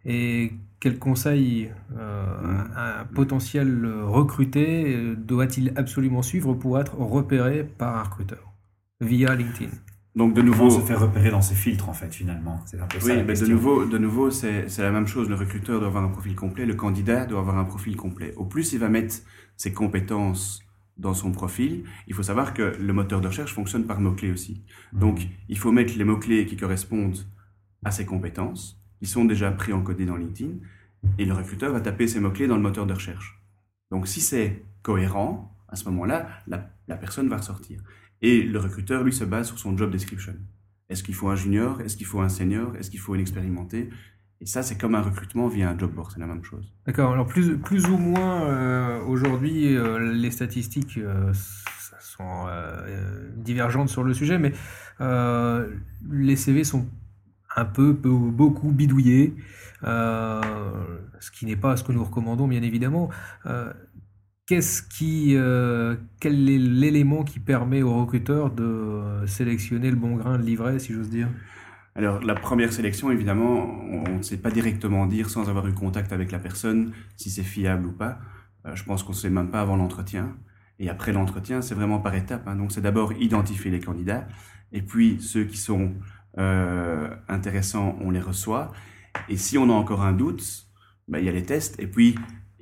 Et 0.08 0.54
quel 0.80 0.98
conseil 0.98 1.70
euh, 1.98 2.64
un 2.76 3.06
potentiel 3.14 3.86
recruté 4.04 4.96
euh, 4.96 5.16
doit-il 5.16 5.74
absolument 5.76 6.22
suivre 6.22 6.54
pour 6.54 6.80
être 6.80 6.96
repéré 6.96 7.64
par 7.64 7.98
un 7.98 8.04
recruteur 8.04 8.54
via 9.02 9.36
LinkedIn? 9.36 9.70
Donc 10.16 10.34
de 10.34 10.42
Comment 10.42 10.52
nouveau, 10.52 10.70
se 10.72 10.80
faire 10.80 11.02
repérer 11.02 11.30
dans 11.30 11.44
ces 11.44 11.54
filtres, 11.54 11.90
en 11.90 11.94
fait, 11.94 12.12
finalement? 12.16 12.60
C'est 12.66 12.80
un 12.80 12.88
peu 12.88 13.00
ça 13.00 13.06
oui, 13.06 13.18
la 13.18 13.24
mais 13.24 13.34
de 13.34 13.46
nouveau, 13.46 13.86
de 13.86 13.98
nouveau, 14.00 14.32
c'est 14.32 14.68
c'est 14.70 14.82
la 14.82 14.92
même 14.92 15.06
chose. 15.06 15.30
Le 15.30 15.36
recruteur 15.36 15.80
doit 15.80 15.90
avoir 15.90 16.04
un 16.04 16.10
profil 16.10 16.36
complet, 16.36 16.66
le 16.66 16.74
candidat 16.74 17.28
doit 17.28 17.40
avoir 17.40 17.58
un 17.60 17.66
profil 17.66 17.96
complet. 17.96 18.34
Au 18.36 18.46
plus 18.46 18.74
il 18.74 18.80
va 18.80 18.90
mettre 18.90 19.16
ses 19.58 19.74
compétences 19.74 20.64
dans 20.98 21.14
son 21.14 21.32
profil, 21.32 21.84
il 22.08 22.16
faut 22.16 22.24
savoir 22.24 22.56
que 22.56 22.76
le 22.80 22.94
moteur 22.94 23.22
de 23.22 23.28
recherche 23.28 23.54
fonctionne 23.54 23.86
par 23.86 24.00
mots-clés 24.00 24.32
aussi. 24.32 24.64
Donc, 24.94 25.28
il 25.48 25.58
faut 25.58 25.72
mettre 25.72 25.96
les 25.96 26.04
mots-clés 26.04 26.46
qui 26.48 26.58
correspondent 26.58 27.20
à 27.86 27.92
ses 27.92 28.06
compétences, 28.06 28.82
qui 29.00 29.06
sont 29.06 29.26
déjà 29.26 29.52
pré-encodés 29.52 30.06
dans 30.06 30.16
LinkedIn, 30.16 30.54
et 31.18 31.26
le 31.26 31.34
recruteur 31.34 31.74
va 31.74 31.82
taper 31.82 32.08
ces 32.08 32.20
mots-clés 32.20 32.48
dans 32.48 32.56
le 32.56 32.62
moteur 32.62 32.86
de 32.86 32.94
recherche. 32.94 33.40
Donc, 33.92 34.08
si 34.08 34.22
c'est 34.22 34.64
cohérent, 34.82 35.56
à 35.70 35.76
ce 35.76 35.86
moment-là, 35.86 36.28
la, 36.48 36.98
personne 36.98 37.28
va 37.28 37.38
ressortir. 37.38 37.82
Et 38.22 38.44
le 38.44 38.60
recruteur, 38.60 39.04
lui, 39.04 39.14
se 39.14 39.24
base 39.24 39.48
sur 39.48 39.60
son 39.60 39.78
job 39.78 39.92
description. 39.92 40.34
Est-ce 40.90 41.04
qu'il 41.04 41.16
faut 41.16 41.30
un 41.30 41.36
junior? 41.36 41.82
Est-ce 41.82 41.98
qu'il 41.98 42.06
faut 42.06 42.22
un 42.22 42.30
senior? 42.30 42.76
Est-ce 42.78 42.90
qu'il 42.90 43.00
faut 43.00 43.14
une 43.14 43.22
expérimentée 43.22 43.90
Et 44.40 44.46
ça, 44.46 44.64
c'est 44.64 44.78
comme 44.78 44.96
un 44.96 45.02
recrutement 45.02 45.48
via 45.48 45.70
un 45.70 45.78
job 45.78 45.92
board, 45.92 46.12
c'est 46.14 46.20
la 46.20 46.28
même 46.28 46.44
chose. 46.44 46.74
D'accord. 46.86 47.12
Alors 47.12 47.28
plus, 47.28 47.88
ou 47.88 47.98
moins 47.98 48.44
euh, 48.44 49.02
aujourd'hui, 49.04 49.76
euh, 49.76 50.14
les 50.14 50.32
statistiques 50.32 50.98
euh, 50.98 51.32
sont 52.00 52.48
divergentes 53.36 53.90
sur 53.90 54.04
le 54.04 54.14
sujet, 54.14 54.40
mais 54.40 54.54
les 56.10 56.36
CV 56.36 56.64
sont 56.64 56.88
un 57.58 57.66
peu, 57.66 57.96
peu- 57.96 58.10
beaucoup 58.10 58.72
bidouillés, 58.72 59.36
euh, 59.84 60.42
ce 61.20 61.32
qui 61.32 61.46
n'est 61.46 61.58
pas 61.58 61.76
ce 61.78 61.84
que 61.84 61.92
nous 61.92 62.04
recommandons, 62.04 62.48
bien 62.48 62.62
évidemment. 62.64 63.10
Euh, 63.46 63.74
Qu'est-ce 64.46 64.82
qui, 64.82 65.36
euh, 65.36 65.98
quel 66.22 66.50
est 66.50 66.58
l'élément 66.58 67.26
qui 67.26 67.40
permet 67.40 67.82
au 67.82 67.94
recruteur 68.00 68.50
de 68.50 69.26
sélectionner 69.26 69.90
le 69.90 69.98
bon 69.98 70.16
grain 70.16 70.38
de 70.40 70.44
livret, 70.44 70.80
si 70.80 70.94
j'ose 70.94 71.10
dire? 71.10 71.28
Alors, 71.96 72.22
la 72.24 72.36
première 72.36 72.72
sélection, 72.72 73.12
évidemment, 73.12 73.66
on 73.92 74.18
ne 74.18 74.22
sait 74.22 74.38
pas 74.38 74.52
directement 74.52 75.06
dire, 75.08 75.30
sans 75.30 75.50
avoir 75.50 75.68
eu 75.68 75.74
contact 75.74 76.14
avec 76.14 76.32
la 76.32 76.40
personne, 76.40 76.94
si 77.18 77.30
c'est 77.30 77.44
fiable 77.44 77.88
ou 77.88 77.92
pas. 77.92 78.20
Je 78.74 78.84
pense 78.84 79.04
qu'on 79.04 79.14
ne 79.14 79.18
sait 79.18 79.30
même 79.30 79.50
pas 79.50 79.62
avant 79.62 79.76
l'entretien. 79.76 80.36
Et 80.80 80.90
après 80.90 81.12
l'entretien, 81.12 81.62
c'est 81.62 81.76
vraiment 81.76 82.00
par 82.00 82.14
étapes. 82.16 82.48
hein. 82.48 82.56
Donc, 82.56 82.72
c'est 82.72 82.82
d'abord 82.82 83.14
identifier 83.14 83.72
les 83.72 83.80
candidats. 83.80 84.28
Et 84.72 84.82
puis, 84.82 85.18
ceux 85.22 85.46
qui 85.46 85.58
sont 85.58 85.94
euh, 86.38 87.10
intéressants, 87.28 87.98
on 88.02 88.12
les 88.12 88.20
reçoit. 88.20 88.72
Et 89.30 89.38
si 89.38 89.58
on 89.58 89.70
a 89.70 89.74
encore 89.74 90.04
un 90.04 90.14
doute, 90.14 90.68
ben, 91.08 91.20
il 91.20 91.26
y 91.26 91.30
a 91.30 91.32
les 91.32 91.44
tests. 91.44 91.80
Et 91.80 91.88
puis, 91.88 92.16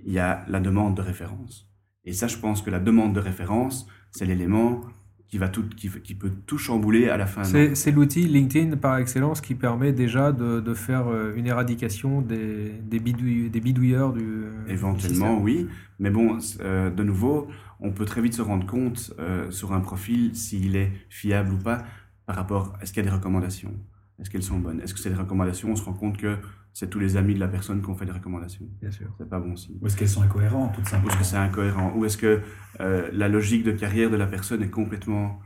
il 0.06 0.14
y 0.14 0.20
a 0.20 0.46
la 0.48 0.60
demande 0.60 0.96
de 0.96 1.02
référence. 1.02 1.70
Et 2.06 2.14
ça, 2.14 2.28
je 2.28 2.38
pense 2.38 2.62
que 2.62 2.70
la 2.70 2.80
demande 2.80 3.14
de 3.14 3.20
référence, 3.20 3.88
c'est 4.12 4.26
l'élément 4.26 4.82
qui, 5.28 5.40
va 5.40 5.50
tout, 5.50 5.68
qui, 5.76 5.90
qui 5.90 6.14
peut 6.14 6.32
tout 6.46 6.60
chambouler 6.60 7.10
à 7.10 7.18
la 7.18 7.26
fin. 7.26 7.44
C'est 7.44 7.92
l'outil 7.92 8.28
LinkedIn 8.28 8.78
par 8.78 8.98
excellence 8.98 9.42
qui 9.42 9.56
permet 9.56 9.92
déjà 9.92 10.32
de, 10.32 10.60
de 10.60 10.74
faire 10.76 11.08
euh, 11.08 11.34
une 11.36 11.48
éradication 11.48 12.22
des, 12.22 12.70
des, 12.84 13.00
bidouille- 13.00 13.50
des 13.50 13.60
bidouilleurs 13.60 14.14
du. 14.14 14.46
Éventuellement, 14.68 15.40
oui. 15.42 15.68
Mais 15.98 16.12
bon, 16.12 16.38
euh, 16.62 16.92
de 16.92 17.04
nouveau, 17.04 17.48
on 17.80 17.92
peut 17.92 18.06
très 18.06 18.22
vite 18.22 18.36
se 18.36 18.44
rendre 18.44 18.68
compte 18.68 19.14
euh, 19.20 19.50
sur 19.50 19.74
un 19.74 19.80
profil 19.80 20.36
s'il 20.36 20.76
est 20.76 20.92
fiable 21.10 21.54
ou 21.54 21.58
pas 21.58 21.84
par 22.26 22.36
rapport 22.36 22.78
est-ce 22.82 22.92
qu'il 22.94 23.04
y 23.04 23.08
a 23.08 23.10
des 23.10 23.16
recommandations 23.16 23.74
Est-ce 24.20 24.30
qu'elles 24.30 24.44
sont 24.44 24.60
bonnes? 24.60 24.82
Est-ce 24.82 24.94
que 24.94 25.00
c'est 25.00 25.10
des 25.10 25.16
recommandations? 25.16 25.72
On 25.72 25.76
se 25.76 25.84
rend 25.84 25.94
compte 25.94 26.18
que 26.18 26.38
c'est 26.74 26.90
tous 26.90 27.00
les 27.00 27.16
amis 27.16 27.34
de 27.34 27.40
la 27.40 27.48
personne 27.48 27.82
qui 27.82 27.90
ont 27.90 27.96
fait 27.96 28.06
des 28.06 28.12
recommandations. 28.12 28.66
Bien 28.82 28.92
sûr. 28.92 29.08
C'est 29.18 29.30
pas 29.30 29.40
bon 29.40 29.56
signe. 29.56 29.78
Ou 29.82 29.88
est-ce 29.88 29.96
qu'elles 29.96 30.10
sont 30.10 30.24
incohérentes, 30.24 30.76
tout 30.76 30.82
Ou 30.82 30.86
simplement 30.86 31.12
est-ce 31.12 31.20
que 31.20 31.26
c'est 31.26 31.38
incohérent? 31.38 31.94
Ou 31.96 32.06
est-ce 32.06 32.18
que 32.18 32.42
euh, 32.82 33.10
la 33.14 33.30
logique 33.30 33.64
de 33.64 33.72
carrière 33.72 34.10
de 34.10 34.18
la 34.18 34.28
personne 34.28 34.62
est 34.62 34.70
complètement 34.70 35.40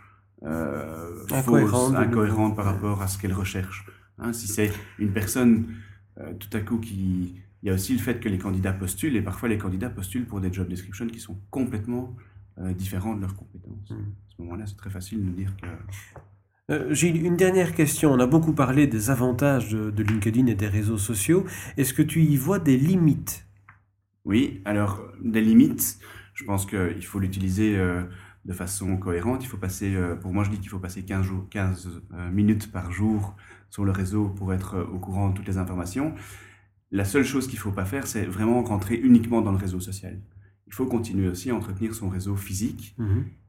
euh, 0.44 1.24
Incohérente, 1.32 1.94
fausse, 1.94 1.96
incohérente 1.96 2.56
par 2.56 2.66
rapport 2.66 3.02
à 3.02 3.08
ce 3.08 3.18
qu'elle 3.20 3.34
recherche 3.34 3.86
Hein, 4.20 4.34
Si 4.34 4.48
c'est 4.48 4.72
une 4.98 5.12
personne 5.12 5.68
euh, 6.20 6.34
tout 6.34 6.50
à 6.54 6.62
coup 6.62 6.78
qui... 6.78 7.36
Il 7.62 7.68
y 7.68 7.72
a 7.72 7.74
aussi 7.74 7.92
le 7.92 8.00
fait 8.00 8.22
que 8.22 8.30
les 8.30 8.38
candidats 8.38 8.72
postulent, 8.72 9.18
et 9.18 9.22
parfois 9.22 9.50
les 9.50 9.58
candidats 9.58 9.90
postulent 9.90 10.26
pour 10.26 10.40
des 10.40 10.52
job 10.52 10.70
descriptions 10.70 11.08
qui 11.08 11.20
sont 11.20 11.38
complètement 11.52 12.16
euh, 12.58 12.74
différents 12.74 13.16
de 13.16 13.22
leurs 13.22 13.36
compétences. 13.36 13.90
Mm. 13.90 13.96
À 13.96 14.36
ce 14.36 14.42
moment-là, 14.42 14.66
c'est 14.66 14.78
très 14.78 14.90
facile 14.90 15.26
de 15.26 15.32
dire 15.32 15.54
que... 15.58 15.68
Euh, 16.70 16.94
Gilles, 16.94 17.26
une 17.26 17.36
dernière 17.36 17.74
question. 17.74 18.12
On 18.12 18.20
a 18.20 18.28
beaucoup 18.28 18.54
parlé 18.54 18.88
des 18.88 19.10
avantages 19.10 19.72
de, 19.72 20.04
LinkedIn 20.04 20.46
et 20.48 20.56
des 20.56 20.68
réseaux 20.68 20.98
sociaux. 20.98 21.46
Est-ce 21.78 21.94
que 21.94 22.02
tu 22.02 22.22
y 22.22 22.38
vois 22.38 22.60
des 22.60 22.78
limites? 22.78 23.48
Oui, 24.26 24.62
alors 24.66 25.02
des 25.24 25.42
limites, 25.42 25.98
je 26.36 26.44
pense 26.44 26.66
qu'il 26.66 27.04
faut 27.06 27.20
l'utiliser 27.20 27.76
euh, 27.78 28.04
de 28.46 28.54
façon 28.54 28.98
cohérente. 28.98 29.44
Il 29.44 29.48
faut 29.48 29.58
passer, 29.58 29.96
euh, 29.96 30.16
pour 30.16 30.34
moi 30.34 30.44
je 30.44 30.50
dis 30.50 30.60
qu'il 30.60 30.70
faut 30.70 30.80
passer 30.80 31.04
15, 31.04 31.24
jours, 31.26 31.48
15 31.50 32.02
euh, 32.14 32.32
minutes 32.32 32.72
par 32.72 32.92
jour 32.92 33.36
sur 33.70 33.86
le 33.86 33.92
réseau 33.92 34.30
pour 34.30 34.54
être 34.54 34.76
euh, 34.76 34.86
au 34.86 35.00
courant 35.00 35.30
de 35.30 35.36
toutes 35.36 35.48
les 35.48 35.58
informations. 35.58 36.14
La 36.92 37.06
seule 37.06 37.24
chose 37.24 37.48
qu'il 37.48 37.58
ne 37.58 37.62
faut 37.62 37.72
pas 37.72 37.86
faire, 37.86 38.08
c'est 38.08 38.26
vraiment 38.26 38.64
rentrer 38.64 38.96
uniquement 38.96 39.42
dans 39.42 39.52
le 39.52 39.58
réseau 39.58 39.80
social. 39.80 40.20
Il 40.70 40.74
faut 40.76 40.86
continuer 40.86 41.28
aussi 41.28 41.50
à 41.50 41.56
entretenir 41.56 41.96
son 41.96 42.10
réseau 42.10 42.36
physique 42.36 42.96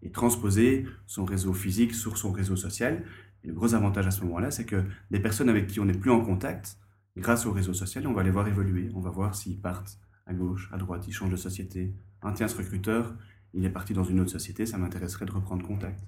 et 0.03 0.11
transposer 0.11 0.87
son 1.07 1.27
réseau 1.27 1.53
physique 1.53 1.95
sur 1.95 2.17
son 2.17 2.33
réseau 2.33 2.57
social. 2.57 3.05
Et 3.45 3.49
le 3.49 3.55
gros 3.55 3.75
avantage 3.75 4.07
à 4.07 4.11
ce 4.11 4.23
moment-là, 4.25 4.51
c'est 4.51 4.65
que 4.65 4.83
des 5.11 5.21
personnes 5.21 5.51
avec 5.51 5.67
qui 5.67 5.81
on 5.81 5.85
n'est 5.85 5.93
plus 5.93 6.11
en 6.11 6.23
contact, 6.23 6.79
grâce 7.19 7.45
au 7.45 7.53
réseau 7.53 7.75
social, 7.75 8.07
on 8.07 8.15
va 8.15 8.23
les 8.23 8.31
voir 8.31 8.49
évoluer. 8.49 8.89
On 8.95 9.01
va 9.01 9.11
voir 9.11 9.35
s'ils 9.35 9.61
partent 9.61 10.01
à 10.27 10.33
gauche, 10.33 10.71
à 10.73 10.79
droite, 10.79 11.07
ils 11.07 11.13
changent 11.13 11.31
de 11.31 11.37
société. 11.37 11.93
Un 12.23 12.33
tiens, 12.33 12.49
ce 12.49 12.57
recruteur, 12.57 13.15
il 13.53 13.65
est 13.67 13.71
parti 13.71 13.93
dans 13.93 14.05
une 14.05 14.21
autre 14.21 14.31
société, 14.31 14.65
ça 14.65 14.79
m'intéresserait 14.79 15.27
de 15.27 15.33
reprendre 15.33 15.67
contact. 15.67 16.03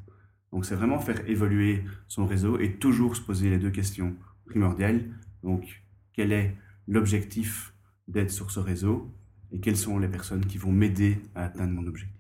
Donc 0.51 0.65
c'est 0.65 0.75
vraiment 0.75 0.99
faire 0.99 1.29
évoluer 1.29 1.85
son 2.09 2.27
réseau 2.27 2.59
et 2.59 2.79
toujours 2.79 3.17
se 3.17 3.21
poser 3.21 3.51
les 3.51 3.59
deux 3.59 3.71
questions 3.71 4.17
primordiales. 4.47 5.11
Donc 5.43 5.83
quel 6.15 6.33
est 6.33 6.57
l'objectif 6.89 7.75
d'être 8.09 8.31
sur 8.31 8.51
ce 8.51 8.61
réseau? 8.61 9.13
Et 9.53 9.61
quelles 9.61 9.77
sont 9.77 9.99
les 9.99 10.09
personnes 10.09 10.47
qui 10.47 10.59
vont 10.59 10.73
m'aider 10.73 11.21
à 11.35 11.45
atteindre 11.45 11.73
mon 11.73 11.87
objectif? 11.87 12.19